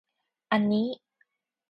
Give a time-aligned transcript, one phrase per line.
[0.51, 0.87] อันนี้